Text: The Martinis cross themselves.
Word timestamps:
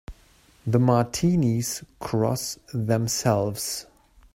The 0.65 0.79
Martinis 0.79 1.83
cross 1.99 2.57
themselves. 2.73 3.85